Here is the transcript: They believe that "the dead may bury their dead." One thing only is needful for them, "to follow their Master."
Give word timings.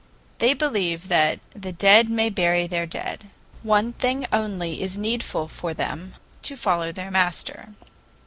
They 0.39 0.55
believe 0.55 1.09
that 1.09 1.41
"the 1.55 1.71
dead 1.71 2.09
may 2.09 2.31
bury 2.31 2.65
their 2.65 2.87
dead." 2.87 3.29
One 3.61 3.93
thing 3.93 4.25
only 4.33 4.81
is 4.81 4.97
needful 4.97 5.47
for 5.47 5.75
them, 5.75 6.15
"to 6.41 6.55
follow 6.57 6.91
their 6.91 7.11
Master." 7.11 7.75